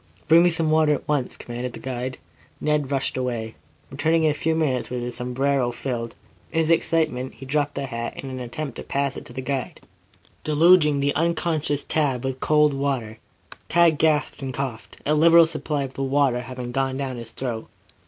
"Bring 0.27 0.41
me 0.41 0.49
some 0.49 0.71
water 0.71 0.95
at 0.95 1.07
once," 1.07 1.37
commanded 1.37 1.73
the 1.73 1.79
guide. 1.79 2.17
Ned 2.59 2.89
rushed 2.89 3.17
away, 3.17 3.53
returning 3.91 4.23
in 4.23 4.31
a 4.31 4.33
few 4.33 4.55
moments 4.55 4.89
with 4.89 5.03
his 5.03 5.17
sombrero 5.17 5.71
filled. 5.71 6.15
In 6.51 6.57
his 6.57 6.71
excitement 6.71 7.35
he 7.35 7.45
dropped 7.45 7.75
the 7.75 7.85
hat 7.85 8.17
in 8.19 8.39
attempting 8.39 8.83
to 8.83 8.87
pass 8.87 9.15
it 9.15 9.25
to 9.25 9.33
the 9.33 9.41
guide, 9.43 9.79
deluging 10.43 11.01
the 11.01 11.13
unconscious 11.13 11.83
Tad 11.83 12.23
with 12.23 12.39
the 12.39 12.39
cold 12.39 12.73
water. 12.73 13.19
Tad 13.69 13.99
gasped 13.99 14.41
and 14.41 14.51
coughed, 14.55 14.97
a 15.05 15.13
liberal 15.13 15.45
supply 15.45 15.83
of 15.83 15.93
the 15.93 16.01
water 16.01 16.41
having 16.41 16.71
gone 16.71 16.97
down 16.97 17.17
hist 17.17 17.35
throat. 17.35 17.69